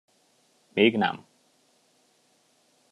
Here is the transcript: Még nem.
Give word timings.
Még 0.73 0.97
nem. 0.97 1.25